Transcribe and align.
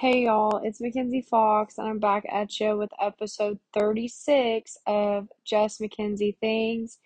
Hey 0.00 0.24
y'all, 0.24 0.62
it's 0.64 0.80
MaKenzi 0.80 1.26
Fox, 1.26 1.76
and 1.76 1.86
I'm 1.86 1.98
back 1.98 2.24
at 2.32 2.58
you 2.58 2.74
with 2.78 2.88
episode 2.98 3.58
36 3.74 4.78
of 4.86 5.28
Just 5.44 5.78
MaKenzi 5.78 6.38
Things. 6.38 6.96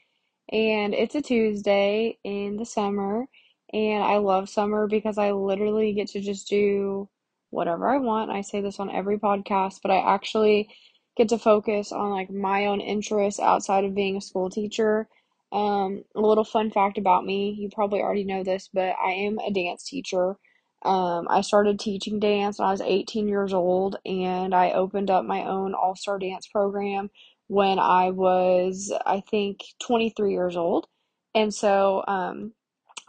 And 0.52 0.94
it's 0.94 1.16
a 1.16 1.20
Tuesday 1.20 2.20
in 2.22 2.56
the 2.56 2.64
summer, 2.64 3.26
and 3.72 4.04
I 4.04 4.18
love 4.18 4.48
summer 4.48 4.86
because 4.86 5.18
I 5.18 5.32
literally 5.32 5.92
get 5.92 6.06
to 6.10 6.20
just 6.20 6.48
do 6.48 7.08
whatever 7.50 7.88
I 7.88 7.98
want. 7.98 8.30
I 8.30 8.42
say 8.42 8.60
this 8.60 8.78
on 8.78 8.94
every 8.94 9.18
podcast, 9.18 9.80
but 9.82 9.90
I 9.90 10.14
actually 10.14 10.68
get 11.16 11.30
to 11.30 11.38
focus 11.38 11.90
on 11.90 12.12
like 12.12 12.30
my 12.30 12.66
own 12.66 12.80
interests 12.80 13.40
outside 13.40 13.84
of 13.84 13.96
being 13.96 14.18
a 14.18 14.20
school 14.20 14.50
teacher. 14.50 15.08
Um, 15.50 16.04
a 16.14 16.20
little 16.20 16.44
fun 16.44 16.70
fact 16.70 16.96
about 16.96 17.26
me, 17.26 17.56
you 17.58 17.70
probably 17.74 18.02
already 18.02 18.22
know 18.22 18.44
this, 18.44 18.70
but 18.72 18.94
I 19.04 19.14
am 19.14 19.40
a 19.40 19.50
dance 19.50 19.82
teacher. 19.82 20.36
Um, 20.84 21.28
I 21.30 21.42
started 21.42 21.80
teaching 21.80 22.20
dance 22.20 22.58
when 22.58 22.68
I 22.68 22.72
was 22.72 22.80
18 22.82 23.28
years 23.28 23.54
old, 23.54 23.96
and 24.06 24.54
I 24.54 24.72
opened 24.72 25.10
up 25.10 25.24
my 25.24 25.44
own 25.46 25.74
all 25.74 25.96
star 25.96 26.18
dance 26.18 26.48
program 26.48 27.10
when 27.48 27.78
I 27.78 28.10
was, 28.10 28.92
I 29.06 29.22
think, 29.30 29.60
23 29.82 30.32
years 30.32 30.56
old. 30.56 30.88
And 31.34 31.54
so 31.54 32.04
um, 32.08 32.52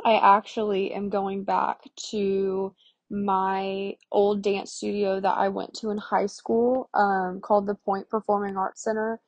I 0.06 0.16
actually 0.38 0.94
am 0.94 1.10
going 1.10 1.44
back 1.44 1.82
to 2.12 2.74
my 3.12 3.96
old 4.12 4.42
dance 4.42 4.74
studio 4.74 5.20
that 5.20 5.38
I 5.38 5.50
went 5.50 5.74
to 5.76 5.92
in 5.92 5.98
high 6.00 6.28
school 6.28 6.90
um, 6.94 7.42
called 7.42 7.68
the 7.68 7.76
Point 7.76 8.10
Performing 8.10 8.58
Arts 8.58 8.84
Center. 8.84 9.20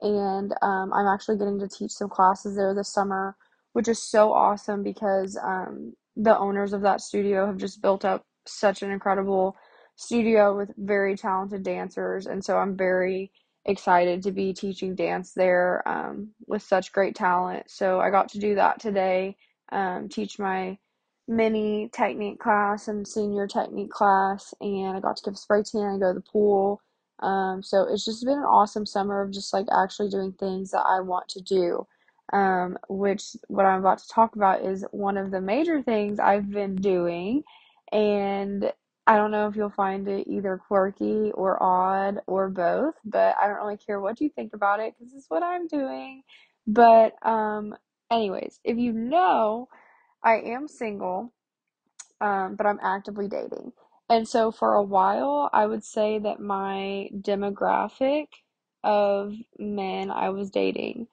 And 0.00 0.54
um, 0.62 0.92
I'm 0.94 1.08
actually 1.08 1.38
getting 1.38 1.58
to 1.60 1.68
teach 1.68 1.92
some 1.92 2.08
classes 2.08 2.56
there 2.56 2.74
this 2.74 2.88
summer, 2.92 3.36
which 3.74 3.88
is 3.88 4.02
so 4.02 4.32
awesome 4.32 4.82
because 4.82 5.38
um, 5.42 5.94
the 6.16 6.38
owners 6.38 6.72
of 6.72 6.82
that 6.82 7.00
studio 7.00 7.46
have 7.46 7.58
just 7.58 7.82
built 7.82 8.04
up 8.04 8.24
such 8.46 8.82
an 8.82 8.90
incredible 8.90 9.56
studio 9.96 10.56
with 10.56 10.72
very 10.76 11.16
talented 11.16 11.62
dancers. 11.62 12.26
And 12.26 12.44
so 12.44 12.58
I'm 12.58 12.76
very 12.76 13.32
excited 13.66 14.22
to 14.22 14.32
be 14.32 14.52
teaching 14.52 14.94
dance 14.94 15.32
there 15.34 15.86
um, 15.88 16.30
with 16.46 16.62
such 16.62 16.92
great 16.92 17.14
talent. 17.14 17.64
So 17.70 18.00
I 18.00 18.10
got 18.10 18.28
to 18.30 18.38
do 18.38 18.54
that 18.56 18.80
today, 18.80 19.36
um, 19.72 20.08
teach 20.08 20.38
my 20.38 20.78
mini 21.28 21.90
technique 21.92 22.38
class 22.38 22.88
and 22.88 23.06
senior 23.06 23.46
technique 23.46 23.90
class, 23.90 24.54
and 24.60 24.96
I 24.96 25.00
got 25.00 25.16
to 25.16 25.24
give 25.24 25.34
a 25.34 25.36
spray 25.36 25.62
tan 25.62 25.82
and 25.82 26.00
go 26.00 26.12
to 26.12 26.20
the 26.20 26.24
pool. 26.32 26.80
Um, 27.20 27.62
so 27.62 27.86
it's 27.90 28.04
just 28.04 28.24
been 28.24 28.38
an 28.38 28.44
awesome 28.44 28.86
summer 28.86 29.22
of 29.22 29.32
just 29.32 29.52
like 29.52 29.66
actually 29.76 30.10
doing 30.10 30.32
things 30.32 30.70
that 30.72 30.84
I 30.86 31.00
want 31.00 31.28
to 31.30 31.40
do. 31.42 31.86
Um, 32.32 32.78
which 32.88 33.36
what 33.48 33.66
I'm 33.66 33.80
about 33.80 33.98
to 33.98 34.08
talk 34.08 34.36
about 34.36 34.62
is 34.64 34.84
one 34.90 35.16
of 35.16 35.30
the 35.30 35.40
major 35.40 35.82
things 35.82 36.18
I've 36.18 36.50
been 36.50 36.76
doing, 36.76 37.44
and 37.92 38.72
I 39.06 39.16
don't 39.16 39.30
know 39.30 39.46
if 39.48 39.54
you'll 39.56 39.70
find 39.70 40.08
it 40.08 40.26
either 40.28 40.60
quirky 40.66 41.30
or 41.32 41.62
odd 41.62 42.20
or 42.26 42.48
both, 42.48 42.94
but 43.04 43.36
I 43.40 43.46
don't 43.46 43.58
really 43.58 43.76
care 43.76 44.00
what 44.00 44.20
you 44.20 44.28
think 44.30 44.54
about 44.54 44.80
it 44.80 44.94
because 44.98 45.14
it's 45.14 45.30
what 45.30 45.44
I'm 45.44 45.68
doing. 45.68 46.22
But, 46.66 47.14
um, 47.26 47.76
anyways, 48.10 48.58
if 48.64 48.76
you 48.78 48.92
know, 48.92 49.68
I 50.22 50.36
am 50.40 50.68
single, 50.68 51.32
um, 52.20 52.56
but 52.56 52.66
I'm 52.66 52.80
actively 52.82 53.28
dating. 53.28 53.72
And 54.10 54.28
so 54.28 54.52
for 54.52 54.74
a 54.74 54.82
while, 54.82 55.50
I 55.52 55.66
would 55.66 55.84
say 55.84 56.18
that 56.20 56.40
my 56.40 57.10
demographic 57.14 58.28
of 58.84 59.34
men 59.58 60.10
I 60.10 60.30
was 60.30 60.50
dating 60.50 61.08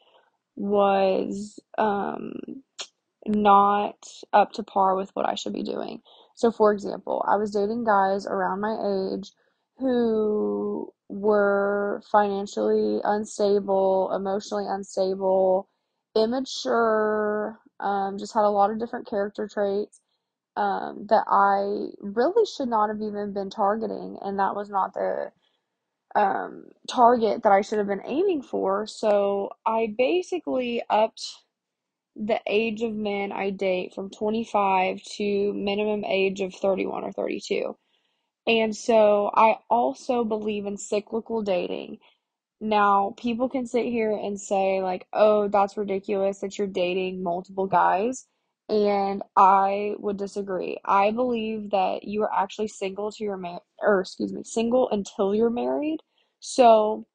was 0.56 1.60
um 1.78 2.34
not 3.28 3.98
up 4.34 4.52
to 4.54 4.64
par 4.64 4.96
with 4.96 5.12
what 5.16 5.28
I 5.28 5.36
should 5.36 5.54
be 5.54 5.64
doing. 5.64 6.02
So, 6.36 6.52
for 6.52 6.74
example, 6.74 7.24
I 7.28 7.38
was 7.38 7.52
dating 7.52 7.86
guys 7.86 8.26
around 8.26 8.62
my 8.62 9.14
age 9.14 9.32
who 9.78 10.92
were 11.10 12.02
financially 12.12 13.02
unstable, 13.04 14.12
emotionally 14.14 14.66
unstable, 14.68 15.70
immature, 16.16 17.60
um, 17.80 18.18
just 18.18 18.34
had 18.34 18.44
a 18.44 18.50
lot 18.50 18.72
of 18.72 18.80
different 18.80 19.08
character 19.08 19.48
traits 19.48 20.02
um, 20.56 21.08
that 21.10 21.26
I 21.28 21.94
really 22.02 22.46
should 22.46 22.70
not 22.70 22.90
have 22.90 23.02
even 23.02 23.34
been 23.34 23.50
targeting, 23.50 24.18
and 24.22 24.40
that 24.40 24.56
was 24.56 24.70
not 24.70 24.94
the 24.94 25.32
um, 26.16 26.66
target 26.90 27.44
that 27.44 27.52
I 27.52 27.62
should 27.62 27.80
have 27.80 27.88
been 27.88 28.04
aiming 28.06 28.44
for. 28.44 28.88
So 28.88 29.52
I 29.66 29.94
basically 29.98 30.84
upped 30.90 31.24
the 32.16 32.42
age 32.48 32.84
of 32.84 32.94
men 32.94 33.34
I 33.34 33.52
date 33.52 33.96
from 33.96 34.12
25 34.12 35.02
to 35.18 35.54
minimum 35.54 36.06
age 36.06 36.42
of 36.42 36.56
31 36.56 37.06
or 37.06 37.14
32. 37.14 37.78
And 38.48 38.76
so 38.76 39.32
I 39.36 39.58
also 39.70 40.24
believe 40.26 40.66
in 40.66 40.78
cyclical 40.78 41.42
dating. 41.44 42.00
Now, 42.62 43.14
people 43.18 43.50
can 43.50 43.68
sit 43.68 43.86
here 43.86 44.12
and 44.12 44.40
say, 44.40 44.82
like, 44.82 45.08
oh, 45.14 45.48
that's 45.48 45.78
ridiculous 45.78 46.40
that 46.40 46.58
you're 46.58 46.68
dating 46.68 47.22
multiple 47.24 47.68
guys. 47.68 48.28
And 48.70 49.22
I 49.38 49.96
would 50.00 50.18
disagree. 50.18 50.80
I 50.86 51.12
believe 51.12 51.72
that 51.72 52.04
you 52.06 52.24
are 52.24 52.34
actually 52.34 52.70
single 52.70 53.12
to 53.12 53.24
your 53.24 53.38
man, 53.38 53.60
or 53.84 54.02
excuse 54.02 54.34
me, 54.34 54.44
single 54.44 54.90
until 54.92 55.36
you're 55.36 55.50
married. 55.50 56.00
So, 56.40 57.06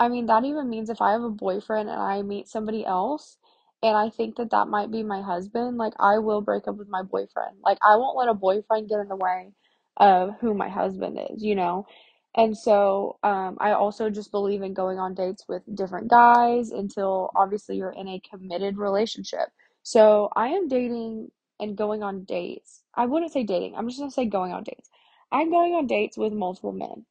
I 0.00 0.08
mean, 0.08 0.26
that 0.26 0.44
even 0.44 0.68
means 0.70 0.90
if 0.90 1.00
I 1.00 1.12
have 1.12 1.22
a 1.22 1.30
boyfriend 1.30 1.88
and 1.88 2.00
I 2.00 2.22
meet 2.22 2.48
somebody 2.48 2.84
else 2.84 3.38
and 3.82 3.96
I 3.96 4.10
think 4.10 4.36
that 4.36 4.50
that 4.50 4.68
might 4.68 4.90
be 4.90 5.02
my 5.02 5.22
husband, 5.22 5.78
like 5.78 5.94
I 5.98 6.18
will 6.18 6.40
break 6.42 6.68
up 6.68 6.76
with 6.76 6.88
my 6.88 7.02
boyfriend. 7.02 7.58
Like 7.64 7.78
I 7.82 7.96
won't 7.96 8.16
let 8.18 8.28
a 8.28 8.34
boyfriend 8.34 8.88
get 8.88 9.00
in 9.00 9.08
the 9.08 9.16
way 9.16 9.52
of 9.98 10.34
who 10.40 10.54
my 10.54 10.68
husband 10.68 11.18
is, 11.30 11.42
you 11.42 11.54
know? 11.54 11.86
And 12.36 12.56
so, 12.56 13.18
um, 13.22 13.56
I 13.60 13.72
also 13.72 14.10
just 14.10 14.30
believe 14.30 14.62
in 14.62 14.74
going 14.74 14.98
on 14.98 15.14
dates 15.14 15.44
with 15.48 15.62
different 15.74 16.08
guys 16.08 16.70
until 16.70 17.30
obviously 17.36 17.76
you're 17.76 17.92
in 17.92 18.08
a 18.08 18.20
committed 18.30 18.76
relationship. 18.78 19.48
So 19.82 20.28
I 20.36 20.48
am 20.48 20.68
dating 20.68 21.30
and 21.60 21.76
going 21.76 22.02
on 22.02 22.24
dates. 22.24 22.82
I 22.94 23.06
wouldn't 23.06 23.32
say 23.32 23.44
dating, 23.44 23.74
I'm 23.76 23.88
just 23.88 23.98
gonna 24.00 24.10
say 24.10 24.26
going 24.26 24.52
on 24.52 24.64
dates. 24.64 24.90
I'm 25.32 25.50
going 25.50 25.74
on 25.74 25.86
dates 25.86 26.16
with 26.16 26.32
multiple 26.32 26.72
men. 26.72 27.06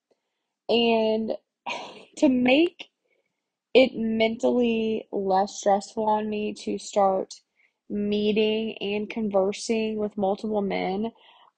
And 0.69 1.33
to 2.17 2.29
make 2.29 2.87
it 3.73 3.91
mentally 3.95 5.07
less 5.13 5.57
stressful 5.59 6.05
on 6.05 6.29
me 6.29 6.53
to 6.53 6.77
start 6.79 7.35
meeting 7.89 8.77
and 8.81 9.09
conversing 9.09 9.97
with 9.97 10.17
multiple 10.17 10.61
men, 10.61 11.11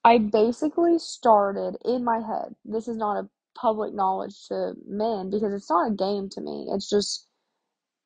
I 0.06 0.20
basically 0.20 1.00
started 1.00 1.78
in 1.86 2.04
my 2.06 2.20
head. 2.20 2.56
This 2.66 2.88
is 2.88 2.98
not 2.98 3.18
a 3.26 3.30
public 3.56 3.94
knowledge 3.96 4.48
to 4.50 4.76
men 4.88 5.32
because 5.32 5.54
it's 5.54 5.70
not 5.72 5.92
a 5.92 5.96
game 5.96 6.30
to 6.32 6.42
me. 6.42 6.68
It's 6.72 6.90
just, 6.90 7.28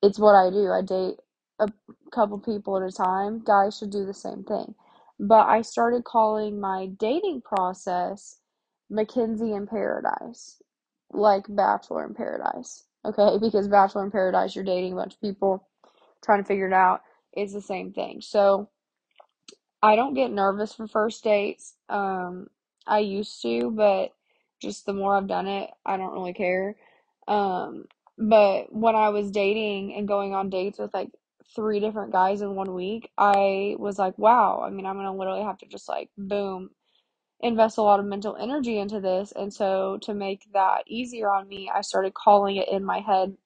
it's 0.02 0.18
what 0.18 0.34
I 0.34 0.50
do. 0.50 0.70
I 0.70 0.82
date 0.82 1.16
a 1.60 1.68
couple 2.12 2.38
people 2.38 2.76
at 2.78 2.88
a 2.88 2.92
time. 2.92 3.42
Guys 3.44 3.78
should 3.78 3.92
do 3.92 4.06
the 4.06 4.14
same 4.14 4.44
thing. 4.44 4.74
But 5.20 5.46
I 5.48 5.62
started 5.62 6.04
calling 6.04 6.60
my 6.60 6.88
dating 6.98 7.42
process 7.42 8.38
MaKenzi 8.92 9.56
in 9.56 9.66
Paradise 9.66 10.62
like 11.12 11.44
Bachelor 11.48 12.04
in 12.06 12.14
Paradise. 12.14 12.84
Okay, 13.04 13.38
because 13.40 13.68
Bachelor 13.68 14.04
in 14.04 14.10
Paradise, 14.10 14.54
you're 14.54 14.64
dating 14.64 14.92
a 14.92 14.96
bunch 14.96 15.14
of 15.14 15.20
people, 15.20 15.66
trying 16.24 16.42
to 16.42 16.46
figure 16.46 16.66
it 16.66 16.72
out. 16.72 17.02
It's 17.32 17.52
the 17.52 17.62
same 17.62 17.92
thing. 17.92 18.20
So 18.20 18.68
I 19.82 19.96
don't 19.96 20.14
get 20.14 20.30
nervous 20.30 20.74
for 20.74 20.86
first 20.86 21.24
dates. 21.24 21.74
Um, 21.88 22.48
I 22.86 22.98
used 23.00 23.40
to, 23.42 23.70
but 23.70 24.12
just 24.60 24.86
the 24.86 24.92
more 24.92 25.16
I've 25.16 25.26
done 25.26 25.46
it, 25.46 25.70
I 25.84 25.96
don't 25.96 26.12
really 26.12 26.34
care. 26.34 26.76
Um, 27.26 27.86
but 28.18 28.72
when 28.72 28.94
I 28.94 29.08
was 29.08 29.30
dating 29.30 29.94
and 29.94 30.06
going 30.06 30.34
on 30.34 30.50
dates 30.50 30.78
with 30.78 30.92
like 30.94 31.10
three 31.54 31.80
different 31.80 32.12
guys 32.12 32.42
in 32.42 32.54
one 32.54 32.74
week, 32.74 33.10
I 33.18 33.74
was 33.78 33.98
like, 33.98 34.16
wow, 34.18 34.62
I 34.64 34.70
mean, 34.70 34.86
I'm 34.86 34.96
gonna 34.96 35.14
literally 35.14 35.42
have 35.42 35.58
to 35.58 35.66
just 35.66 35.88
like, 35.88 36.10
boom, 36.16 36.70
invest 37.42 37.78
a 37.78 37.82
lot 37.82 38.00
of 38.00 38.06
mental 38.06 38.36
energy 38.36 38.78
into 38.78 39.00
this. 39.00 39.32
And 39.32 39.52
so 39.52 39.98
to 40.02 40.14
make 40.14 40.46
that 40.52 40.84
easier 40.86 41.30
on 41.30 41.48
me, 41.48 41.70
I 41.74 41.80
started 41.80 42.14
calling 42.14 42.56
it 42.56 42.68
in 42.68 42.84
my 42.84 43.00
head, 43.00 43.36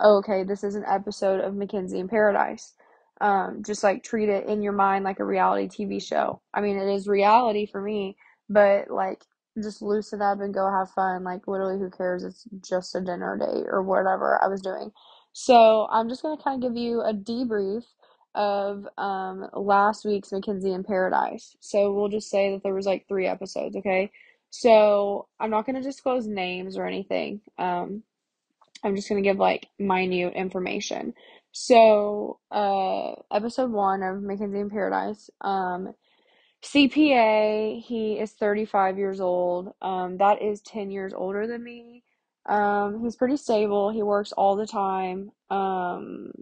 oh, 0.00 0.18
okay, 0.18 0.42
this 0.42 0.64
is 0.64 0.74
an 0.74 0.84
episode 0.88 1.40
of 1.40 1.54
MaKenzi 1.54 1.98
in 1.98 2.08
Paradise. 2.08 2.74
Um, 3.20 3.62
just 3.64 3.84
like 3.84 4.02
treat 4.02 4.28
it 4.28 4.46
in 4.48 4.60
your 4.62 4.72
mind 4.72 5.04
like 5.04 5.20
a 5.20 5.24
reality 5.24 5.68
TV 5.68 6.02
show. 6.02 6.40
I 6.52 6.60
mean, 6.60 6.76
it 6.76 6.92
is 6.92 7.06
reality 7.06 7.64
for 7.64 7.80
me, 7.80 8.16
but 8.48 8.90
like 8.90 9.24
just 9.62 9.80
loosen 9.80 10.20
up 10.20 10.40
and 10.40 10.52
go 10.52 10.68
have 10.68 10.90
fun. 10.90 11.22
Like 11.22 11.46
literally, 11.46 11.78
who 11.78 11.90
cares? 11.90 12.24
It's 12.24 12.44
just 12.68 12.96
a 12.96 13.00
dinner 13.00 13.38
date 13.38 13.66
or 13.70 13.82
whatever 13.82 14.40
I 14.42 14.48
was 14.48 14.60
doing. 14.60 14.90
So 15.32 15.86
I'm 15.90 16.08
just 16.08 16.22
gonna 16.22 16.42
kind 16.42 16.62
of 16.62 16.68
give 16.68 16.76
you 16.76 17.02
a 17.02 17.14
debrief 17.14 17.84
of 18.34 18.86
um 18.98 19.48
last 19.54 20.04
week's 20.04 20.30
MaKenzi 20.30 20.74
in 20.74 20.84
Paradise. 20.84 21.56
So 21.60 21.92
we'll 21.92 22.08
just 22.08 22.30
say 22.30 22.52
that 22.52 22.62
there 22.62 22.74
was 22.74 22.86
like 22.86 23.06
three 23.08 23.26
episodes, 23.26 23.76
okay? 23.76 24.10
So 24.50 25.28
I'm 25.40 25.50
not 25.50 25.66
gonna 25.66 25.82
disclose 25.82 26.26
names 26.26 26.76
or 26.76 26.86
anything. 26.86 27.40
Um 27.58 28.02
I'm 28.82 28.96
just 28.96 29.08
gonna 29.08 29.22
give 29.22 29.38
like 29.38 29.66
minute 29.78 30.34
information. 30.34 31.14
So 31.52 32.40
uh 32.50 33.12
episode 33.32 33.70
one 33.70 34.02
of 34.02 34.18
MaKenzi 34.18 34.60
in 34.60 34.70
Paradise, 34.70 35.30
um 35.40 35.94
CPA, 36.64 37.82
he 37.82 38.18
is 38.18 38.32
35 38.32 38.96
years 38.98 39.20
old. 39.20 39.74
Um, 39.82 40.16
that 40.16 40.40
is 40.40 40.62
10 40.62 40.90
years 40.90 41.12
older 41.12 41.46
than 41.46 41.62
me. 41.62 42.02
Um, 42.46 43.00
he's 43.02 43.16
pretty 43.16 43.36
stable. 43.36 43.90
He 43.90 44.02
works 44.02 44.32
all 44.32 44.56
the 44.56 44.66
time. 44.66 45.30
Um, 45.50 46.32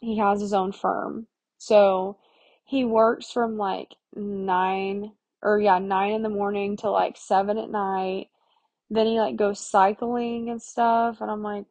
he 0.00 0.18
has 0.18 0.40
his 0.40 0.54
own 0.54 0.72
firm. 0.72 1.26
So 1.58 2.18
he 2.64 2.84
works 2.84 3.30
from 3.30 3.56
like 3.56 3.94
nine 4.14 5.12
or 5.42 5.60
yeah, 5.60 5.78
nine 5.78 6.12
in 6.12 6.22
the 6.22 6.28
morning 6.28 6.76
to 6.78 6.90
like 6.90 7.16
seven 7.16 7.58
at 7.58 7.70
night. 7.70 8.28
Then 8.90 9.06
he 9.06 9.18
like 9.20 9.36
goes 9.36 9.60
cycling 9.60 10.50
and 10.50 10.62
stuff. 10.62 11.20
And 11.20 11.30
I'm 11.30 11.42
like, 11.42 11.66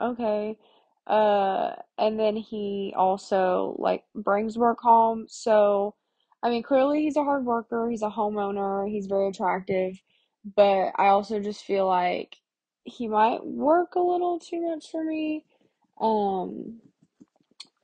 okay. 0.00 0.58
Uh, 1.06 1.72
and 1.98 2.18
then 2.18 2.36
he 2.36 2.92
also 2.96 3.76
like 3.78 4.04
brings 4.14 4.58
work 4.58 4.80
home. 4.80 5.26
So, 5.28 5.94
I 6.42 6.50
mean, 6.50 6.62
clearly 6.62 7.02
he's 7.02 7.16
a 7.16 7.24
hard 7.24 7.44
worker, 7.44 7.88
he's 7.88 8.02
a 8.02 8.10
homeowner, 8.10 8.88
he's 8.90 9.06
very 9.06 9.28
attractive, 9.28 9.94
but 10.56 10.92
I 10.96 11.06
also 11.08 11.40
just 11.40 11.64
feel 11.64 11.86
like 11.86 12.36
he 12.84 13.08
might 13.08 13.44
work 13.44 13.94
a 13.94 14.00
little 14.00 14.38
too 14.38 14.60
much 14.68 14.90
for 14.90 15.04
me. 15.04 15.44
Um, 16.00 16.80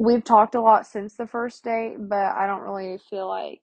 we've 0.02 0.24
talked 0.24 0.56
a 0.56 0.60
lot 0.60 0.84
since 0.84 1.14
the 1.14 1.28
first 1.28 1.62
date, 1.62 1.94
but 1.96 2.34
I 2.34 2.46
don't 2.48 2.62
really 2.62 2.98
feel 3.08 3.28
like 3.28 3.60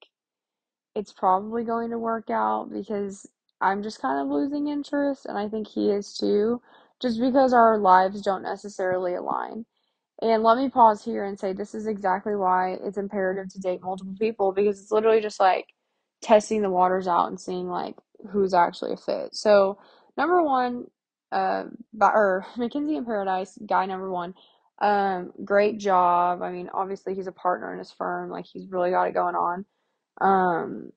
it's 0.95 1.11
probably 1.11 1.65
going 1.65 1.89
to 1.89 1.97
work 1.97 2.29
out 2.29 2.69
because 2.71 3.27
I'm 3.59 3.83
just 3.83 4.01
kind 4.01 4.21
of 4.21 4.33
losing 4.33 4.69
interest, 4.69 5.25
and 5.25 5.37
I 5.37 5.49
think 5.49 5.67
he 5.67 5.89
is 5.89 6.13
too, 6.13 6.61
just 7.01 7.19
because 7.19 7.51
our 7.53 7.77
lives 7.77 8.21
don't 8.21 8.41
necessarily 8.41 9.15
align. 9.15 9.65
And 10.21 10.41
let 10.41 10.57
me 10.57 10.69
pause 10.69 11.03
here 11.03 11.25
and 11.25 11.37
say 11.37 11.51
this 11.51 11.75
is 11.75 11.87
exactly 11.87 12.35
why 12.37 12.77
it's 12.83 12.97
imperative 12.97 13.51
to 13.53 13.59
date 13.59 13.81
multiple 13.81 14.15
people 14.17 14.53
because 14.53 14.81
it's 14.81 14.91
literally 14.91 15.21
just 15.21 15.41
like 15.41 15.65
testing 16.21 16.61
the 16.61 16.69
waters 16.69 17.07
out 17.07 17.27
and 17.27 17.39
seeing 17.39 17.67
like 17.67 17.95
who's 18.31 18.53
actually 18.53 18.93
a 18.93 18.97
fit. 18.97 19.35
So, 19.35 19.77
number 20.17 20.41
one, 20.41 20.85
uh, 21.33 21.65
or 22.01 22.45
MaKenzi 22.57 22.97
in 22.97 23.05
Paradise, 23.05 23.57
guy 23.67 23.85
number 23.85 24.09
one, 24.09 24.33
um, 24.81 25.31
great 25.43 25.77
job. 25.77 26.41
I 26.41 26.51
mean, 26.51 26.69
obviously 26.73 27.15
he's 27.15 27.27
a 27.27 27.31
partner 27.31 27.71
in 27.73 27.79
his 27.79 27.91
firm, 27.91 28.29
like 28.29 28.45
he's 28.45 28.71
really 28.71 28.91
got 28.91 29.07
it 29.07 29.13
going 29.13 29.35
on. 29.35 29.65
Um, 30.21 30.91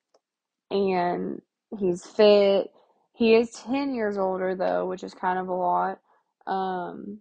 and 0.71 1.41
he's 1.77 2.05
fit. 2.05 2.71
He 3.13 3.35
is 3.35 3.51
10 3.51 3.93
years 3.93 4.17
older 4.17 4.55
though, 4.55 4.87
which 4.87 5.03
is 5.03 5.13
kind 5.13 5.37
of 5.37 5.47
a 5.47 5.53
lot. 5.53 5.99
Um, 6.47 7.19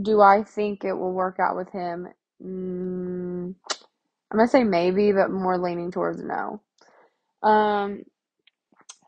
do 0.00 0.20
I 0.20 0.42
think 0.42 0.84
it 0.84 0.94
will 0.94 1.12
work 1.12 1.38
out 1.38 1.56
with 1.56 1.70
him? 1.70 2.08
Mm, 2.42 3.54
I'm 4.30 4.36
gonna 4.38 4.48
say 4.48 4.64
maybe, 4.64 5.12
but 5.12 5.30
more 5.30 5.58
leaning 5.58 5.90
towards 5.90 6.22
no. 6.22 6.62
Um, 7.42 8.02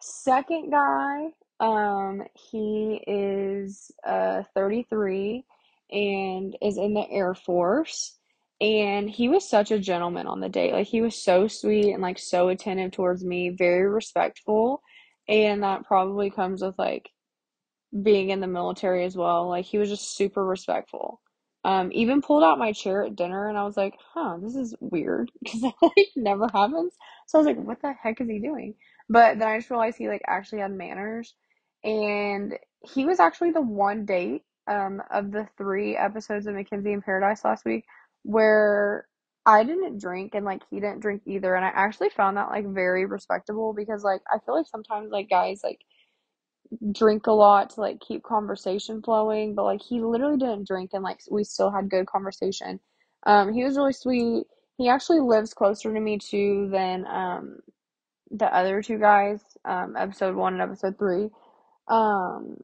second 0.00 0.70
guy, 0.70 1.28
um, 1.60 2.22
he 2.34 3.02
is 3.06 3.90
uh 4.06 4.42
33 4.54 5.44
and 5.94 6.56
is 6.60 6.76
in 6.76 6.94
the 6.94 7.08
Air 7.10 7.34
Force. 7.34 8.18
And 8.60 9.08
he 9.08 9.28
was 9.28 9.48
such 9.48 9.70
a 9.70 9.78
gentleman 9.78 10.26
on 10.26 10.40
the 10.40 10.48
date. 10.48 10.72
Like 10.72 10.86
he 10.86 11.00
was 11.00 11.22
so 11.22 11.48
sweet 11.48 11.92
and 11.92 12.02
like 12.02 12.18
so 12.18 12.48
attentive 12.48 12.92
towards 12.92 13.24
me, 13.24 13.50
very 13.50 13.88
respectful. 13.88 14.82
And 15.28 15.62
that 15.62 15.84
probably 15.84 16.30
comes 16.30 16.62
with 16.62 16.78
like 16.78 17.10
being 18.02 18.30
in 18.30 18.40
the 18.40 18.46
military 18.46 19.04
as 19.04 19.16
well. 19.16 19.48
Like 19.48 19.64
he 19.64 19.78
was 19.78 19.88
just 19.88 20.16
super 20.16 20.44
respectful. 20.44 21.20
Um, 21.64 21.90
even 21.92 22.20
pulled 22.22 22.42
out 22.42 22.58
my 22.58 22.72
chair 22.72 23.04
at 23.04 23.16
dinner 23.16 23.48
and 23.48 23.56
I 23.56 23.64
was 23.64 23.76
like, 23.76 23.94
huh, 24.12 24.36
this 24.42 24.54
is 24.54 24.74
weird 24.80 25.30
because 25.42 25.62
that 25.62 25.74
like 25.82 26.10
never 26.16 26.48
happens. 26.52 26.94
So 27.26 27.38
I 27.38 27.40
was 27.40 27.46
like, 27.46 27.64
what 27.64 27.80
the 27.80 27.94
heck 28.02 28.20
is 28.20 28.28
he 28.28 28.38
doing? 28.38 28.74
But 29.08 29.38
then 29.38 29.48
I 29.48 29.58
just 29.58 29.70
realized 29.70 29.98
he 29.98 30.08
like 30.08 30.22
actually 30.26 30.60
had 30.60 30.72
manners 30.72 31.34
and 31.82 32.58
he 32.82 33.04
was 33.06 33.20
actually 33.20 33.52
the 33.52 33.62
one 33.62 34.04
date 34.04 34.42
um 34.66 35.02
of 35.10 35.30
the 35.30 35.46
three 35.56 35.96
episodes 35.96 36.46
of 36.46 36.54
MaKenzi 36.54 36.92
in 36.92 37.02
Paradise 37.02 37.44
last 37.44 37.64
week 37.64 37.84
where 38.22 39.06
I 39.46 39.62
didn't 39.64 40.00
drink 40.00 40.34
and 40.34 40.44
like 40.44 40.62
he 40.70 40.80
didn't 40.80 41.00
drink 41.00 41.22
either 41.26 41.54
and 41.54 41.64
I 41.64 41.68
actually 41.68 42.08
found 42.10 42.36
that 42.36 42.48
like 42.48 42.66
very 42.66 43.04
respectable 43.04 43.74
because 43.74 44.02
like 44.02 44.22
I 44.32 44.38
feel 44.44 44.56
like 44.56 44.66
sometimes 44.66 45.10
like 45.10 45.28
guys 45.28 45.60
like 45.62 45.80
drink 46.92 47.26
a 47.26 47.32
lot 47.32 47.70
to 47.70 47.80
like 47.80 48.00
keep 48.00 48.22
conversation 48.22 49.02
flowing, 49.02 49.54
but 49.54 49.64
like 49.64 49.82
he 49.82 50.00
literally 50.00 50.38
didn't 50.38 50.66
drink 50.66 50.90
and 50.92 51.02
like 51.02 51.20
we 51.30 51.44
still 51.44 51.70
had 51.70 51.90
good 51.90 52.06
conversation. 52.06 52.80
Um, 53.26 53.52
he 53.52 53.64
was 53.64 53.76
really 53.76 53.92
sweet. 53.92 54.44
He 54.78 54.88
actually 54.88 55.20
lives 55.20 55.54
closer 55.54 55.92
to 55.92 56.00
me 56.00 56.18
too 56.18 56.68
than 56.72 57.06
um 57.06 57.58
the 58.30 58.46
other 58.54 58.82
two 58.82 58.98
guys, 58.98 59.40
um, 59.64 59.96
episode 59.96 60.34
one 60.34 60.54
and 60.54 60.62
episode 60.62 60.98
three. 60.98 61.30
Um, 61.88 62.56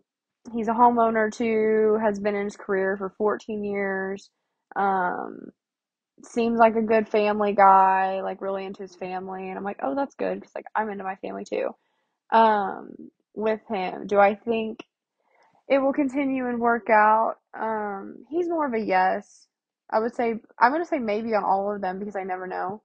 he's 0.52 0.68
a 0.68 0.72
homeowner 0.72 1.32
too, 1.32 1.98
has 2.02 2.18
been 2.18 2.34
in 2.34 2.44
his 2.44 2.56
career 2.56 2.96
for 2.96 3.10
14 3.18 3.64
years. 3.64 4.30
Um, 4.76 5.50
seems 6.24 6.58
like 6.58 6.76
a 6.76 6.82
good 6.82 7.08
family 7.08 7.52
guy, 7.54 8.20
like 8.22 8.40
really 8.40 8.64
into 8.64 8.82
his 8.82 8.94
family. 8.96 9.48
And 9.48 9.58
I'm 9.58 9.64
like, 9.64 9.80
oh, 9.82 9.94
that's 9.94 10.14
good 10.14 10.40
because 10.40 10.54
like 10.54 10.66
I'm 10.74 10.90
into 10.90 11.04
my 11.04 11.16
family 11.16 11.44
too. 11.44 11.70
Um, 12.32 12.94
with 13.34 13.60
him, 13.68 14.06
do 14.06 14.18
I 14.18 14.34
think 14.34 14.84
it 15.68 15.78
will 15.78 15.92
continue 15.92 16.48
and 16.48 16.60
work 16.60 16.88
out? 16.90 17.36
Um, 17.58 18.24
he's 18.28 18.48
more 18.48 18.66
of 18.66 18.74
a 18.74 18.80
yes. 18.80 19.46
I 19.90 20.00
would 20.00 20.14
say 20.14 20.34
I'm 20.58 20.72
gonna 20.72 20.84
say 20.84 20.98
maybe 20.98 21.34
on 21.34 21.44
all 21.44 21.74
of 21.74 21.80
them 21.80 21.98
because 21.98 22.16
I 22.16 22.22
never 22.24 22.46
know, 22.46 22.82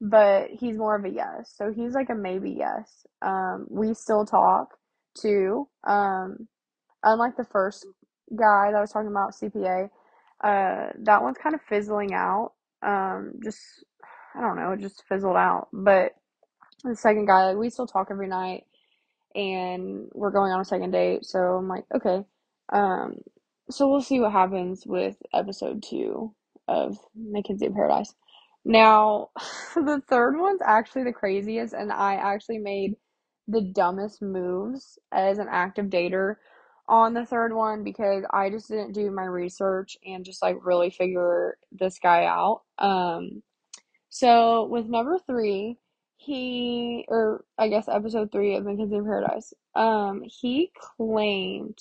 but 0.00 0.48
he's 0.50 0.76
more 0.76 0.96
of 0.96 1.04
a 1.04 1.10
yes. 1.10 1.52
So 1.56 1.72
he's 1.72 1.94
like 1.94 2.10
a 2.10 2.14
maybe 2.14 2.50
yes. 2.58 3.06
Um, 3.22 3.66
we 3.70 3.94
still 3.94 4.24
talk 4.24 4.76
too. 5.20 5.68
Um, 5.86 6.48
unlike 7.02 7.36
the 7.36 7.44
first 7.44 7.86
guy 8.30 8.70
that 8.70 8.76
I 8.76 8.80
was 8.80 8.92
talking 8.92 9.08
about, 9.08 9.34
CPA, 9.34 9.88
uh, 10.42 10.92
that 11.00 11.22
one's 11.22 11.38
kind 11.38 11.54
of 11.54 11.60
fizzling 11.62 12.14
out. 12.14 12.52
Um, 12.82 13.34
just 13.42 13.58
I 14.34 14.40
don't 14.40 14.56
know, 14.56 14.72
it 14.72 14.80
just 14.80 15.02
fizzled 15.08 15.36
out. 15.36 15.68
But 15.72 16.12
the 16.84 16.94
second 16.94 17.26
guy, 17.26 17.46
like 17.46 17.56
we 17.56 17.70
still 17.70 17.86
talk 17.86 18.08
every 18.10 18.28
night 18.28 18.64
and 19.34 20.08
we're 20.14 20.30
going 20.30 20.52
on 20.52 20.60
a 20.60 20.64
second 20.64 20.92
date. 20.92 21.24
So 21.24 21.38
I'm 21.38 21.68
like, 21.68 21.84
okay. 21.94 22.24
Um, 22.72 23.16
so 23.70 23.88
we'll 23.88 24.00
see 24.00 24.20
what 24.20 24.32
happens 24.32 24.84
with 24.86 25.16
episode 25.34 25.82
two 25.82 26.34
of 26.68 26.98
MaKenzi 27.18 27.62
in 27.62 27.74
Paradise. 27.74 28.14
Now, 28.64 29.30
the 29.74 30.02
third 30.08 30.38
one's 30.38 30.60
actually 30.64 31.04
the 31.04 31.12
craziest, 31.12 31.74
and 31.74 31.92
I 31.92 32.14
actually 32.14 32.58
made 32.58 32.94
the 33.46 33.62
dumbest 33.62 34.20
moves 34.20 34.98
as 35.12 35.38
an 35.38 35.46
active 35.50 35.86
dater 35.86 36.36
on 36.88 37.14
the 37.14 37.26
third 37.26 37.52
one 37.52 37.84
because 37.84 38.24
I 38.30 38.50
just 38.50 38.68
didn't 38.68 38.92
do 38.92 39.10
my 39.10 39.24
research 39.24 39.96
and 40.04 40.24
just 40.24 40.42
like 40.42 40.56
really 40.64 40.90
figure 40.90 41.58
this 41.70 41.98
guy 41.98 42.24
out. 42.24 42.62
Um, 42.78 43.42
so 44.08 44.64
with 44.66 44.86
number 44.86 45.18
three, 45.18 45.78
he 46.16 47.04
or 47.08 47.44
I 47.58 47.68
guess 47.68 47.88
episode 47.88 48.32
three 48.32 48.56
of 48.56 48.64
MaKenzi 48.64 48.94
in 48.94 49.04
Paradise, 49.04 49.52
um, 49.74 50.22
he 50.24 50.72
claimed 50.96 51.78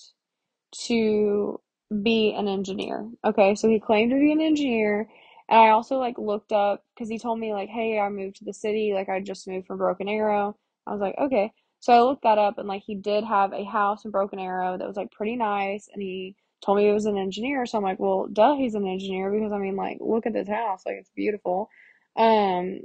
to 0.85 1.59
be 2.03 2.33
an 2.33 2.47
engineer. 2.47 3.09
Okay, 3.25 3.55
so 3.55 3.69
he 3.69 3.79
claimed 3.79 4.11
to 4.11 4.19
be 4.19 4.31
an 4.31 4.41
engineer, 4.41 5.09
and 5.49 5.59
I 5.59 5.69
also 5.69 5.97
like 5.97 6.17
looked 6.17 6.51
up 6.51 6.83
because 6.93 7.09
he 7.09 7.17
told 7.17 7.39
me 7.39 7.53
like, 7.53 7.69
hey, 7.69 7.99
I 7.99 8.09
moved 8.09 8.37
to 8.37 8.45
the 8.45 8.53
city, 8.53 8.91
like 8.93 9.09
I 9.09 9.21
just 9.21 9.47
moved 9.47 9.67
from 9.67 9.77
Broken 9.77 10.07
Arrow. 10.07 10.57
I 10.85 10.91
was 10.91 11.01
like, 11.01 11.15
okay. 11.19 11.51
So 11.79 11.93
I 11.93 12.01
looked 12.01 12.23
that 12.23 12.37
up 12.37 12.57
and 12.57 12.67
like 12.67 12.83
he 12.85 12.95
did 12.95 13.23
have 13.23 13.53
a 13.53 13.63
house 13.63 14.05
in 14.05 14.11
Broken 14.11 14.39
Arrow 14.39 14.77
that 14.77 14.87
was 14.87 14.97
like 14.97 15.11
pretty 15.11 15.35
nice 15.35 15.89
and 15.93 16.01
he 16.01 16.35
told 16.63 16.77
me 16.77 16.85
he 16.85 16.91
was 16.91 17.05
an 17.05 17.17
engineer. 17.17 17.65
So 17.65 17.77
I'm 17.77 17.83
like, 17.83 17.99
well, 17.99 18.27
duh, 18.31 18.55
he's 18.55 18.75
an 18.75 18.87
engineer 18.87 19.31
because 19.31 19.51
I 19.53 19.57
mean 19.59 19.75
like 19.75 19.97
look 20.01 20.25
at 20.25 20.33
this 20.33 20.47
house, 20.49 20.83
like 20.85 20.95
it's 20.95 21.11
beautiful. 21.15 21.69
Um 22.17 22.81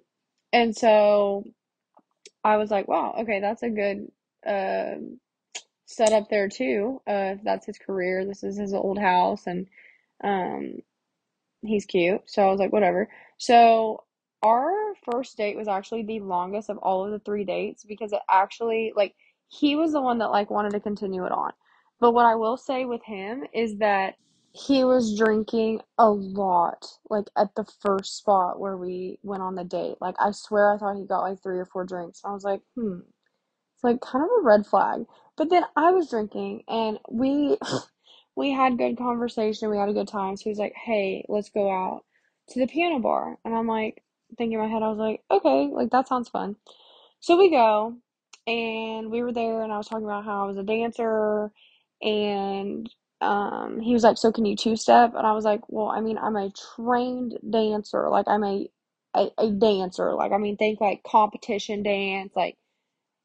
and 0.53 0.77
so 0.77 1.45
I 2.45 2.57
was 2.57 2.71
like, 2.71 2.89
wow, 2.89 3.15
okay, 3.21 3.41
that's 3.41 3.63
a 3.63 3.71
good 3.71 4.11
uh, 4.47 4.95
setup 5.87 6.29
there 6.29 6.49
too. 6.49 7.01
Uh, 7.07 7.37
that's 7.45 7.67
his 7.67 7.79
career. 7.79 8.25
This 8.25 8.43
is 8.43 8.57
his 8.59 8.75
old 8.75 8.99
house, 8.99 9.47
and 9.47 9.69
um, 10.25 10.77
he's 11.63 11.87
cute. 11.87 12.23
So 12.27 12.43
I 12.43 12.51
was 12.51 12.61
like, 12.61 12.73
whatever. 12.73 13.09
So 13.39 14.05
our 14.43 14.95
first 15.11 15.37
date 15.37 15.57
was 15.57 15.69
actually 15.69 16.03
the 16.03 16.21
longest 16.21 16.69
of 16.69 16.79
all 16.79 17.05
of 17.05 17.13
the 17.13 17.19
three 17.21 17.45
dates 17.45 17.85
because 17.85 18.13
it 18.13 18.21
actually 18.29 18.93
like 18.97 19.15
he 19.49 19.77
was 19.77 19.93
the 19.93 20.01
one 20.01 20.19
that 20.19 20.31
like 20.31 20.51
wanted 20.51 20.73
to 20.73 20.81
continue 20.81 21.25
it 21.25 21.33
on. 21.33 21.53
But 22.01 22.13
what 22.13 22.27
I 22.27 22.35
will 22.35 22.57
say 22.57 22.85
with 22.85 23.03
him 23.05 23.45
is 23.55 23.77
that 23.79 24.15
he 24.53 24.85
was 24.85 25.17
drinking 25.17 25.81
a 25.99 26.11
lot, 26.11 26.85
like 27.09 27.27
at 27.37 27.55
the 27.55 27.65
first 27.81 28.19
spot 28.19 28.61
where 28.61 28.77
we 28.77 29.19
went 29.23 29.43
on 29.43 29.55
the 29.55 29.65
date. 29.65 29.97
Like 30.01 30.17
I 30.19 30.33
swear 30.33 30.75
I 30.75 30.79
thought 30.79 30.97
he 30.97 31.07
got 31.07 31.21
like 31.21 31.43
three 31.43 31.59
or 31.59 31.67
four 31.67 31.85
drinks. 31.85 32.21
I 32.25 32.33
was 32.33 32.45
like, 32.45 32.61
hmm. 32.75 33.01
It's 33.75 33.85
like 33.85 34.01
kind 34.01 34.25
of 34.25 34.31
a 34.31 34.45
red 34.45 34.67
flag. 34.67 35.05
But 35.37 35.51
then 35.51 35.65
I 35.77 35.91
was 35.93 36.11
drinking 36.11 36.65
and 36.69 36.99
we 37.11 37.57
we 38.37 38.53
had 38.53 38.79
good 38.79 38.99
conversation, 38.99 39.71
we 39.71 39.79
had 39.79 39.89
a 39.89 39.95
good 39.95 40.09
time. 40.09 40.37
So 40.37 40.45
he 40.45 40.51
was 40.51 40.59
like, 40.59 40.75
Hey, 40.75 41.25
let's 41.29 41.51
go 41.51 41.71
out 41.71 42.05
to 42.51 42.61
the 42.61 42.67
piano 42.67 42.99
bar 42.99 43.39
and 43.45 43.55
I'm 43.55 43.69
like 43.69 44.03
thinking 44.39 44.55
in 44.55 44.61
my 44.61 44.69
head, 44.69 44.83
I 44.83 44.91
was 44.91 44.99
like, 44.99 45.23
Okay, 45.31 45.71
like 45.73 45.91
that 45.91 46.09
sounds 46.09 46.29
fun. 46.31 46.57
So 47.21 47.37
we 47.39 47.51
go, 47.51 47.97
and 48.47 49.11
we 49.11 49.23
were 49.23 49.33
there, 49.33 49.63
and 49.63 49.73
I 49.73 49.79
was 49.79 49.89
talking 49.89 50.05
about 50.05 50.25
how 50.25 50.45
I 50.45 50.47
was 50.49 50.59
a 50.59 50.63
dancer, 50.63 51.51
and 52.03 52.89
um, 53.21 53.81
he 53.81 53.95
was 53.95 54.05
like, 54.05 54.19
"So 54.19 54.33
can 54.33 54.45
you 54.47 54.57
two 54.57 54.77
step?" 54.77 55.15
And 55.17 55.27
I 55.27 55.33
was 55.33 55.45
like, 55.45 55.63
"Well, 55.69 55.89
I 55.89 56.01
mean, 56.01 56.19
I'm 56.19 56.37
a 56.37 56.53
trained 56.77 57.39
dancer. 57.51 58.09
Like, 58.11 58.29
I'm 58.29 58.45
a 58.45 58.69
a, 59.15 59.31
a 59.39 59.51
dancer. 59.51 60.15
Like, 60.15 60.33
I 60.33 60.39
mean, 60.39 60.57
think 60.57 60.81
like 60.81 61.03
competition 61.05 61.83
dance, 61.83 62.33
like 62.37 62.57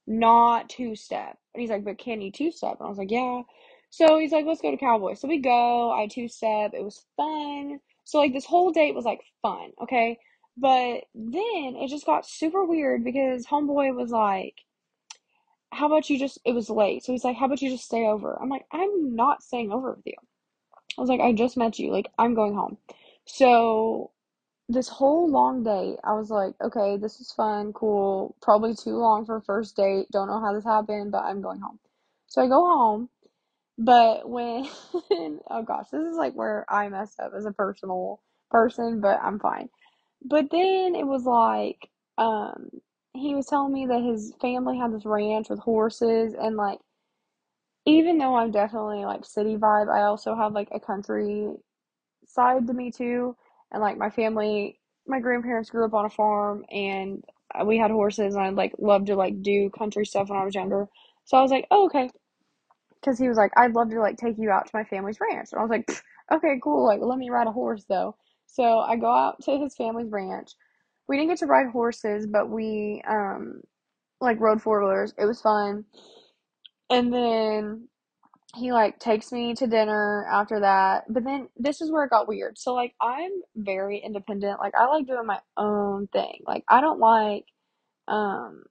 not 0.07 0.69
two 0.69 0.95
step." 0.95 1.37
And 1.55 1.61
he's 1.61 1.69
like, 1.71 1.85
"But 1.85 1.97
can 1.99 2.21
you 2.21 2.31
two 2.31 2.51
step?" 2.51 2.77
And 2.79 2.87
I 2.87 2.89
was 2.89 2.97
like, 2.99 3.11
"Yeah." 3.11 3.43
So 3.91 4.19
he's 4.19 4.31
like, 4.33 4.45
"Let's 4.45 4.61
go 4.61 4.71
to 4.71 4.77
Cowboy." 4.77 5.15
So 5.15 5.27
we 5.29 5.39
go. 5.39 5.91
I 5.91 6.07
two 6.07 6.27
step. 6.29 6.71
It 6.75 6.83
was 6.83 7.05
fun. 7.17 7.79
So 8.05 8.19
like 8.19 8.33
this 8.33 8.45
whole 8.45 8.71
date 8.71 8.95
was 8.95 9.05
like 9.05 9.21
fun. 9.43 9.71
Okay. 9.83 10.19
But 10.57 11.03
then 11.13 11.75
it 11.75 11.89
just 11.89 12.05
got 12.05 12.25
super 12.27 12.65
weird 12.65 13.03
because 13.03 13.45
homeboy 13.45 13.95
was 13.95 14.09
like, 14.09 14.55
How 15.71 15.85
about 15.85 16.09
you 16.09 16.17
just, 16.17 16.39
it 16.45 16.53
was 16.53 16.69
late. 16.69 17.03
So 17.03 17.11
he's 17.11 17.23
like, 17.23 17.37
How 17.37 17.45
about 17.45 17.61
you 17.61 17.69
just 17.69 17.85
stay 17.85 18.05
over? 18.05 18.37
I'm 18.41 18.49
like, 18.49 18.65
I'm 18.71 19.15
not 19.15 19.43
staying 19.43 19.71
over 19.71 19.93
with 19.93 20.05
you. 20.05 20.15
I 20.97 21.01
was 21.01 21.09
like, 21.09 21.21
I 21.21 21.31
just 21.33 21.57
met 21.57 21.77
you. 21.77 21.91
Like, 21.91 22.09
I'm 22.17 22.33
going 22.33 22.55
home. 22.55 22.77
So 23.25 24.11
this 24.67 24.87
whole 24.89 25.29
long 25.29 25.63
day, 25.63 25.97
I 26.03 26.13
was 26.13 26.31
like, 26.31 26.55
Okay, 26.61 26.97
this 26.97 27.19
is 27.19 27.31
fun, 27.31 27.71
cool. 27.73 28.35
Probably 28.41 28.73
too 28.73 28.97
long 28.97 29.25
for 29.25 29.35
a 29.37 29.41
first 29.43 29.75
date. 29.75 30.07
Don't 30.11 30.27
know 30.27 30.41
how 30.41 30.53
this 30.53 30.65
happened, 30.65 31.11
but 31.11 31.23
I'm 31.23 31.41
going 31.41 31.59
home. 31.61 31.79
So 32.27 32.41
I 32.43 32.47
go 32.47 32.65
home. 32.65 33.09
But 33.77 34.27
when, 34.27 34.67
oh 35.51 35.63
gosh, 35.63 35.89
this 35.91 36.01
is 36.01 36.17
like 36.17 36.33
where 36.33 36.65
I 36.67 36.89
messed 36.89 37.19
up 37.19 37.33
as 37.37 37.45
a 37.45 37.51
personal 37.51 38.21
person, 38.49 39.01
but 39.01 39.19
I'm 39.21 39.39
fine. 39.39 39.69
But 40.23 40.49
then 40.51 40.95
it 40.95 41.07
was 41.07 41.23
like, 41.25 41.89
um, 42.17 42.69
he 43.13 43.35
was 43.35 43.47
telling 43.47 43.73
me 43.73 43.87
that 43.87 44.03
his 44.03 44.33
family 44.41 44.77
had 44.77 44.93
this 44.93 45.05
ranch 45.05 45.49
with 45.49 45.59
horses, 45.59 46.33
and 46.35 46.55
like, 46.57 46.79
even 47.85 48.17
though 48.17 48.35
I'm 48.35 48.51
definitely 48.51 49.05
like 49.05 49.25
city 49.25 49.55
vibe, 49.55 49.89
I 49.89 50.03
also 50.03 50.35
have 50.35 50.53
like 50.53 50.69
a 50.71 50.79
country 50.79 51.47
side 52.27 52.67
to 52.67 52.73
me 52.73 52.91
too. 52.91 53.35
And 53.71 53.81
like, 53.81 53.97
my 53.97 54.09
family, 54.11 54.79
my 55.07 55.19
grandparents 55.19 55.69
grew 55.71 55.85
up 55.85 55.93
on 55.93 56.05
a 56.05 56.09
farm, 56.09 56.65
and 56.71 57.23
we 57.65 57.77
had 57.77 57.91
horses, 57.91 58.35
and 58.35 58.43
I 58.45 58.49
like 58.49 58.73
loved 58.79 59.07
to 59.07 59.15
like 59.15 59.41
do 59.41 59.69
country 59.71 60.05
stuff 60.05 60.29
when 60.29 60.39
I 60.39 60.45
was 60.45 60.55
younger. 60.55 60.87
So 61.25 61.37
I 61.37 61.43
was 61.43 61.51
like, 61.51 61.67
oh, 61.71 61.87
okay. 61.87 62.09
Because 63.01 63.19
he 63.19 63.27
was 63.29 63.37
like, 63.37 63.51
I'd 63.57 63.73
love 63.75 63.89
to 63.91 63.99
like 64.01 64.17
take 64.17 64.37
you 64.37 64.51
out 64.51 64.65
to 64.67 64.71
my 64.73 64.83
family's 64.83 65.19
ranch. 65.21 65.49
And 65.53 65.59
I 65.59 65.63
was 65.63 65.71
like, 65.71 65.89
okay, 66.31 66.59
cool. 66.63 66.85
Like, 66.85 67.01
let 67.01 67.17
me 67.19 67.29
ride 67.29 67.47
a 67.47 67.51
horse 67.51 67.85
though. 67.89 68.15
So 68.47 68.79
I 68.79 68.97
go 68.97 69.13
out 69.13 69.43
to 69.43 69.57
his 69.59 69.75
family's 69.75 70.11
ranch. 70.11 70.53
We 71.09 71.17
didn't 71.17 71.29
get 71.31 71.39
to 71.39 71.47
ride 71.47 71.69
horses, 71.71 72.27
but 72.27 72.49
we 72.49 73.03
um 73.09 73.61
like 74.21 74.39
rode 74.41 74.61
four 74.61 74.81
wheelers. 74.81 75.13
It 75.17 75.25
was 75.25 75.41
fun. 75.41 75.85
And 76.89 77.13
then 77.13 77.89
he 78.55 78.71
like 78.73 78.99
takes 78.99 79.31
me 79.31 79.55
to 79.55 79.67
dinner 79.67 80.27
after 80.31 80.61
that. 80.61 81.05
But 81.09 81.23
then 81.25 81.49
this 81.57 81.81
is 81.81 81.91
where 81.91 82.05
it 82.05 82.11
got 82.11 82.27
weird. 82.27 82.57
So 82.57 82.73
like 82.73 82.95
I'm 83.01 83.31
very 83.55 83.99
independent. 83.99 84.59
Like 84.59 84.75
I 84.75 84.87
like 84.87 85.07
doing 85.07 85.27
my 85.27 85.39
own 85.57 86.07
thing. 86.07 86.41
Like 86.47 86.63
I 86.69 86.81
don't 86.81 86.99
like 86.99 87.45
um 88.07 88.63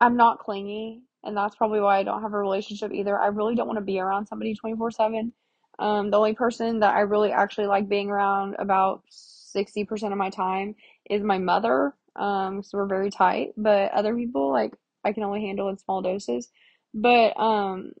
I'm 0.00 0.16
not 0.16 0.40
clingy, 0.40 1.02
and 1.24 1.36
that's 1.36 1.56
probably 1.56 1.80
why 1.80 1.98
I 1.98 2.04
don't 2.04 2.22
have 2.22 2.34
a 2.34 2.38
relationship 2.38 2.92
either. 2.92 3.18
I 3.18 3.28
really 3.28 3.56
don't 3.56 3.68
want 3.68 3.78
to 3.78 3.84
be 3.84 4.00
around 4.00 4.26
somebody 4.28 4.54
24/7. 4.56 5.32
Um, 5.78 6.10
the 6.10 6.16
only 6.16 6.34
person 6.34 6.80
that 6.80 6.94
I 6.94 7.00
really 7.00 7.32
actually 7.32 7.66
like 7.66 7.88
being 7.88 8.10
around 8.10 8.56
about 8.58 9.02
60% 9.10 10.12
of 10.12 10.18
my 10.18 10.30
time 10.30 10.74
is 11.08 11.22
my 11.22 11.38
mother. 11.38 11.94
Um, 12.14 12.62
so 12.62 12.78
we're 12.78 12.86
very 12.86 13.10
tight, 13.10 13.52
but 13.56 13.92
other 13.92 14.14
people 14.14 14.50
like 14.50 14.74
I 15.04 15.12
can 15.12 15.22
only 15.22 15.42
handle 15.42 15.68
in 15.68 15.78
small 15.78 16.02
doses. 16.02 16.48
But 16.94 17.38
um 17.38 17.92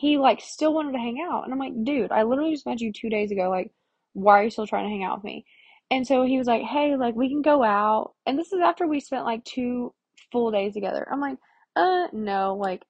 he 0.00 0.18
like 0.18 0.40
still 0.40 0.74
wanted 0.74 0.92
to 0.92 0.98
hang 0.98 1.24
out. 1.26 1.44
And 1.44 1.52
I'm 1.52 1.58
like, 1.58 1.84
dude, 1.84 2.12
I 2.12 2.24
literally 2.24 2.52
just 2.52 2.66
met 2.66 2.80
you 2.80 2.92
two 2.92 3.08
days 3.08 3.30
ago. 3.30 3.48
Like, 3.48 3.70
why 4.12 4.40
are 4.40 4.44
you 4.44 4.50
still 4.50 4.66
trying 4.66 4.84
to 4.84 4.90
hang 4.90 5.04
out 5.04 5.18
with 5.18 5.24
me? 5.24 5.46
And 5.90 6.06
so 6.06 6.24
he 6.24 6.38
was 6.38 6.46
like, 6.46 6.62
hey, 6.62 6.96
like 6.96 7.14
we 7.14 7.28
can 7.28 7.42
go 7.42 7.62
out. 7.62 8.14
And 8.26 8.38
this 8.38 8.52
is 8.52 8.60
after 8.60 8.86
we 8.86 9.00
spent 9.00 9.24
like 9.24 9.44
two 9.44 9.94
full 10.32 10.50
days 10.50 10.74
together. 10.74 11.06
I'm 11.10 11.20
like, 11.20 11.38
uh, 11.76 12.08
no, 12.12 12.56
like 12.56 12.82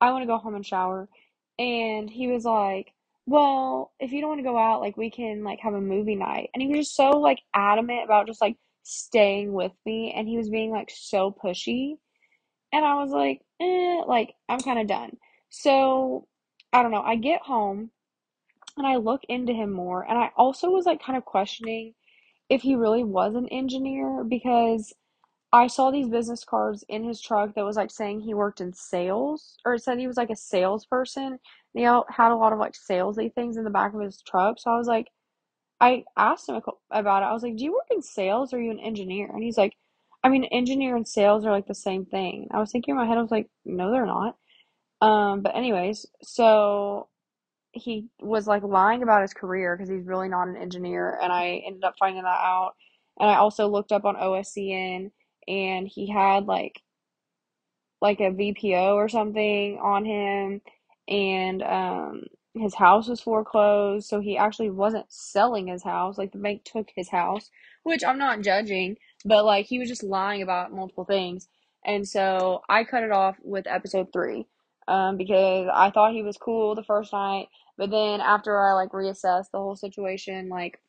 I 0.00 0.12
want 0.12 0.22
to 0.22 0.26
go 0.26 0.38
home 0.38 0.54
and 0.54 0.66
shower. 0.66 1.08
And 1.58 2.10
he 2.10 2.26
was 2.28 2.44
like, 2.44 2.91
well, 3.26 3.92
if 4.00 4.12
you 4.12 4.20
don't 4.20 4.30
want 4.30 4.40
to 4.40 4.44
go 4.44 4.58
out, 4.58 4.80
like 4.80 4.96
we 4.96 5.10
can 5.10 5.44
like 5.44 5.60
have 5.60 5.74
a 5.74 5.80
movie 5.80 6.16
night. 6.16 6.50
And 6.54 6.62
he 6.62 6.68
was 6.68 6.86
just 6.86 6.96
so 6.96 7.10
like 7.10 7.40
adamant 7.54 8.04
about 8.04 8.26
just 8.26 8.40
like 8.40 8.56
staying 8.82 9.52
with 9.52 9.72
me. 9.86 10.12
And 10.14 10.28
he 10.28 10.36
was 10.36 10.50
being 10.50 10.70
like 10.70 10.90
so 10.92 11.34
pushy. 11.42 11.94
And 12.72 12.84
I 12.84 12.94
was 12.94 13.10
like, 13.10 13.40
eh, 13.60 14.02
like 14.06 14.34
I'm 14.48 14.60
kind 14.60 14.80
of 14.80 14.86
done. 14.86 15.16
So 15.50 16.26
I 16.72 16.82
don't 16.82 16.90
know. 16.90 17.02
I 17.02 17.16
get 17.16 17.42
home 17.42 17.90
and 18.76 18.86
I 18.86 18.96
look 18.96 19.22
into 19.28 19.52
him 19.52 19.72
more. 19.72 20.02
And 20.08 20.18
I 20.18 20.30
also 20.36 20.70
was 20.70 20.86
like 20.86 21.02
kind 21.02 21.16
of 21.16 21.24
questioning 21.24 21.94
if 22.48 22.62
he 22.62 22.74
really 22.74 23.04
was 23.04 23.34
an 23.34 23.48
engineer 23.48 24.24
because 24.24 24.92
I 25.52 25.66
saw 25.66 25.90
these 25.90 26.08
business 26.08 26.44
cards 26.44 26.84
in 26.88 27.04
his 27.04 27.20
truck 27.20 27.54
that 27.54 27.64
was 27.64 27.76
like 27.76 27.90
saying 27.90 28.20
he 28.20 28.34
worked 28.34 28.60
in 28.60 28.72
sales 28.72 29.58
or 29.64 29.74
it 29.74 29.82
said 29.82 29.98
he 29.98 30.06
was 30.06 30.16
like 30.16 30.30
a 30.30 30.36
salesperson. 30.36 31.38
You 31.74 31.84
know, 31.84 32.04
had 32.08 32.32
a 32.32 32.36
lot 32.36 32.52
of 32.52 32.58
like 32.58 32.74
salesy 32.74 33.34
things 33.34 33.56
in 33.56 33.64
the 33.64 33.70
back 33.70 33.94
of 33.94 34.00
his 34.00 34.22
truck. 34.22 34.58
So 34.60 34.70
I 34.70 34.78
was 34.78 34.88
like, 34.88 35.08
I 35.80 36.04
asked 36.16 36.48
him 36.48 36.60
about 36.90 37.22
it. 37.22 37.26
I 37.26 37.32
was 37.34 37.42
like, 37.42 37.56
"Do 37.56 37.64
you 37.64 37.72
work 37.72 37.88
in 37.92 38.02
sales 38.02 38.52
or 38.54 38.58
are 38.58 38.62
you 38.62 38.70
an 38.72 38.80
engineer?" 38.80 39.28
And 39.32 39.42
he's 39.42 39.58
like, 39.58 39.76
"I 40.24 40.28
mean, 40.30 40.44
engineer 40.46 40.96
and 40.96 41.06
sales 41.08 41.44
are 41.46 41.52
like 41.52 41.66
the 41.68 41.74
same 41.74 42.06
thing." 42.06 42.48
I 42.52 42.60
was 42.60 42.72
thinking 42.72 42.92
in 42.92 42.98
my 42.98 43.06
head, 43.06 43.18
I 43.18 43.22
was 43.22 43.30
like, 43.32 43.50
"No, 43.64 43.90
they're 43.92 44.06
not." 44.06 44.36
Um, 45.02 45.42
but 45.42 45.56
anyways, 45.56 46.06
so 46.22 47.08
he 47.72 48.08
was 48.20 48.46
like 48.46 48.62
lying 48.62 49.02
about 49.02 49.22
his 49.22 49.34
career 49.34 49.76
because 49.76 49.90
he's 49.90 50.06
really 50.06 50.28
not 50.28 50.48
an 50.48 50.56
engineer, 50.56 51.18
and 51.22 51.32
I 51.32 51.62
ended 51.66 51.84
up 51.84 51.94
finding 51.98 52.22
that 52.22 52.28
out. 52.28 52.74
And 53.20 53.30
I 53.30 53.36
also 53.36 53.68
looked 53.68 53.92
up 53.92 54.04
on 54.04 54.16
OSCN, 54.16 55.10
and 55.48 55.88
he 55.88 56.10
had 56.10 56.46
like 56.46 56.82
like 58.00 58.20
a 58.20 58.32
VPO 58.32 58.94
or 58.94 59.08
something 59.08 59.78
on 59.78 60.04
him, 60.04 60.60
and 61.08 61.62
um, 61.62 62.22
his 62.54 62.74
house 62.74 63.08
was 63.08 63.20
foreclosed, 63.20 64.08
so 64.08 64.20
he 64.20 64.36
actually 64.36 64.70
wasn't 64.70 65.06
selling 65.08 65.68
his 65.68 65.82
house. 65.84 66.18
Like 66.18 66.32
the 66.32 66.38
bank 66.38 66.64
took 66.64 66.88
his 66.94 67.08
house, 67.08 67.50
which 67.84 68.04
I'm 68.04 68.18
not 68.18 68.42
judging, 68.42 68.96
but 69.24 69.44
like 69.44 69.66
he 69.66 69.78
was 69.78 69.88
just 69.88 70.02
lying 70.02 70.42
about 70.42 70.72
multiple 70.72 71.04
things. 71.04 71.48
And 71.84 72.06
so 72.06 72.62
I 72.68 72.84
cut 72.84 73.04
it 73.04 73.10
off 73.12 73.36
with 73.42 73.66
episode 73.66 74.12
three 74.12 74.46
um, 74.88 75.16
because 75.16 75.68
I 75.72 75.90
thought 75.90 76.12
he 76.12 76.22
was 76.22 76.36
cool 76.36 76.74
the 76.74 76.84
first 76.84 77.12
night, 77.12 77.48
but 77.78 77.90
then 77.90 78.20
after 78.20 78.60
I 78.60 78.74
like 78.74 78.90
reassessed 78.90 79.50
the 79.52 79.58
whole 79.58 79.76
situation, 79.76 80.48
like 80.48 80.80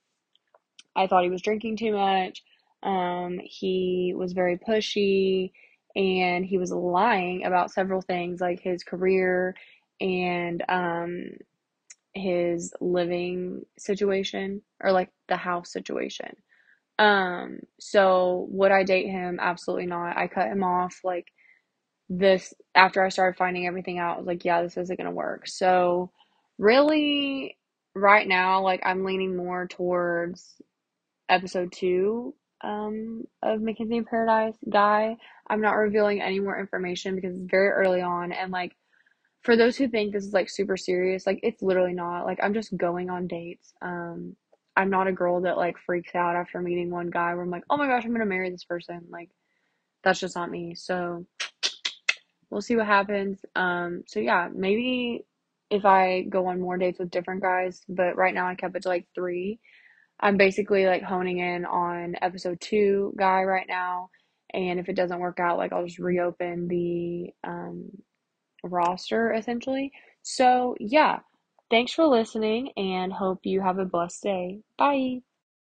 I 0.95 1.07
thought 1.07 1.23
he 1.23 1.29
was 1.29 1.41
drinking 1.41 1.77
too 1.77 1.93
much. 1.93 2.43
Um, 2.83 3.39
he 3.43 4.13
was 4.15 4.33
very 4.33 4.57
pushy 4.57 5.51
and 5.95 6.45
he 6.45 6.57
was 6.57 6.71
lying 6.71 7.45
about 7.45 7.71
several 7.71 8.01
things 8.01 8.41
like 8.41 8.61
his 8.61 8.83
career 8.83 9.55
and 10.01 10.63
um, 10.69 11.29
his 12.13 12.73
living 12.81 13.63
situation 13.77 14.61
or 14.81 14.91
like 14.91 15.09
the 15.29 15.37
house 15.37 15.71
situation. 15.71 16.35
Um, 16.99 17.59
so 17.79 18.47
would 18.51 18.71
I 18.71 18.83
date 18.83 19.07
him? 19.07 19.39
Absolutely 19.41 19.87
not. 19.87 20.17
I 20.17 20.27
cut 20.27 20.47
him 20.47 20.63
off 20.63 20.99
like 21.03 21.27
this 22.09 22.53
after 22.75 23.03
I 23.03 23.09
started 23.09 23.37
finding 23.37 23.67
everything 23.67 23.99
out. 23.99 24.15
I 24.15 24.19
was 24.19 24.27
like, 24.27 24.45
yeah, 24.45 24.61
this 24.61 24.77
isn't 24.77 24.97
gonna 24.97 25.11
work. 25.11 25.47
So 25.47 26.11
really 26.57 27.57
right 27.95 28.27
now, 28.27 28.61
like 28.61 28.81
I'm 28.85 29.05
leaning 29.05 29.35
more 29.35 29.67
towards 29.67 30.55
episode 31.29 31.71
two 31.71 32.35
um, 32.63 33.23
of 33.41 33.59
MaKenzi 33.59 33.97
in 33.97 34.05
Paradise 34.05 34.55
guy. 34.69 35.17
I'm 35.47 35.61
not 35.61 35.73
revealing 35.73 36.21
any 36.21 36.39
more 36.39 36.59
information 36.59 37.15
because 37.15 37.35
it's 37.35 37.51
very 37.51 37.69
early 37.69 38.01
on 38.01 38.31
and 38.31 38.51
like 38.51 38.75
for 39.43 39.57
those 39.57 39.75
who 39.75 39.89
think 39.89 40.13
this 40.13 40.25
is 40.25 40.33
like 40.33 40.49
super 40.49 40.77
serious, 40.77 41.27
like 41.27 41.39
it's 41.43 41.61
literally 41.61 41.93
not. 41.93 42.25
Like 42.25 42.39
I'm 42.41 42.53
just 42.53 42.75
going 42.77 43.09
on 43.09 43.27
dates. 43.27 43.73
Um 43.81 44.35
I'm 44.75 44.89
not 44.89 45.07
a 45.07 45.11
girl 45.11 45.41
that 45.41 45.57
like 45.57 45.77
freaks 45.77 46.15
out 46.15 46.35
after 46.35 46.61
meeting 46.61 46.89
one 46.89 47.09
guy 47.11 47.33
where 47.35 47.43
I'm 47.43 47.51
like, 47.51 47.65
"Oh 47.69 47.77
my 47.77 47.87
gosh, 47.87 48.05
I'm 48.05 48.15
to 48.15 48.25
marry 48.25 48.49
this 48.49 48.63
person." 48.63 49.01
Like 49.09 49.29
that's 50.03 50.19
just 50.19 50.35
not 50.35 50.49
me. 50.49 50.75
So 50.75 51.25
we'll 52.49 52.61
see 52.61 52.75
what 52.77 52.87
happens. 52.87 53.39
Um 53.55 54.03
so 54.07 54.19
yeah, 54.19 54.49
maybe 54.53 55.25
if 55.69 55.85
I 55.85 56.21
go 56.23 56.47
on 56.47 56.61
more 56.61 56.77
dates 56.77 56.99
with 56.99 57.11
different 57.11 57.41
guys, 57.41 57.81
but 57.89 58.15
right 58.15 58.33
now 58.33 58.47
I 58.47 58.55
kept 58.55 58.75
it 58.75 58.83
to 58.83 58.89
like 58.89 59.07
3 59.15 59.59
I'm 60.23 60.37
basically 60.37 60.85
like 60.85 61.03
honing 61.03 61.39
in 61.39 61.65
on 61.65 62.15
episode 62.21 62.61
two 62.61 63.13
guy 63.17 63.43
right 63.43 63.67
now. 63.67 64.09
And 64.53 64.79
if 64.79 64.87
it 64.87 64.95
doesn't 64.95 65.19
work 65.19 65.39
out, 65.41 65.57
like 65.57 65.73
I'll 65.73 65.85
just 65.85 65.99
reopen 65.99 66.69
the 66.69 67.31
um, 67.43 67.91
roster 68.63 69.33
essentially. 69.33 69.91
So, 70.21 70.75
yeah, 70.79 71.19
thanks 71.69 71.93
for 71.93 72.05
listening 72.05 72.71
and 72.77 73.11
hope 73.11 73.41
you 73.43 73.59
have 73.61 73.79
a 73.79 73.85
blessed 73.85 74.23
day. 74.23 74.59
Bye. 74.77 75.23